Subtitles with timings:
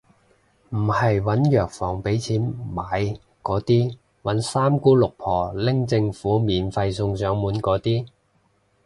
[0.69, 2.41] 唔係搵藥房畀錢
[2.73, 2.83] 買
[3.43, 8.07] 嗰啲，搵三姑六婆拎政府免費送上門嗰啲